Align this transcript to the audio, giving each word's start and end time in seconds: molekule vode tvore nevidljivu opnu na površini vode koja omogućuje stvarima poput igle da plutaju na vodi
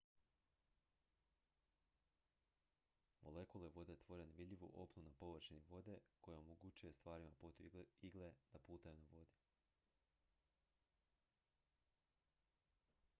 molekule 3.21 3.69
vode 3.75 3.97
tvore 4.05 4.25
nevidljivu 4.31 4.71
opnu 4.85 5.03
na 5.09 5.13
površini 5.19 5.61
vode 5.69 5.97
koja 6.21 6.37
omogućuje 6.39 6.93
stvarima 6.93 7.31
poput 7.43 7.85
igle 8.07 8.33
da 8.53 8.59
plutaju 8.59 8.97
na 8.97 9.09
vodi 9.15 9.39